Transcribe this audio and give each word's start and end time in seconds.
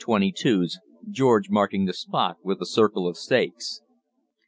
22's, 0.03 0.79
George 1.11 1.51
marking 1.51 1.85
the 1.85 1.93
spot 1.93 2.37
with 2.41 2.59
a 2.59 2.65
circle 2.65 3.07
of 3.07 3.15
stakes. 3.15 3.81